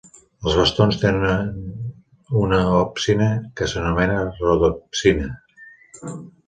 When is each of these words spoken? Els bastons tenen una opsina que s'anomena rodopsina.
Els 0.45 0.55
bastons 0.59 0.95
tenen 1.03 1.51
una 2.45 2.63
opsina 2.81 3.29
que 3.61 3.71
s'anomena 3.75 4.19
rodopsina. 4.43 5.35